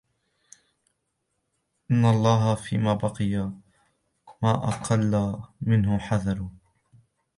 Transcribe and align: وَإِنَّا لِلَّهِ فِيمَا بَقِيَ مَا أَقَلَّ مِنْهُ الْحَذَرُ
وَإِنَّا 1.91 2.07
لِلَّهِ 2.07 2.55
فِيمَا 2.55 2.93
بَقِيَ 2.93 3.37
مَا 4.43 4.51
أَقَلَّ 4.67 5.41
مِنْهُ 5.61 5.95
الْحَذَرُ 5.95 6.47